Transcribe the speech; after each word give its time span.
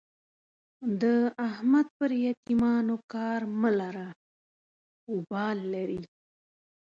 د 1.01 1.03
احمد 1.47 1.87
پر 1.97 2.11
يتيمانو 2.25 2.95
کار 3.13 3.39
مه 3.61 3.71
لره؛ 3.79 4.09
اوبال 5.11 5.57
لري. 5.73 6.01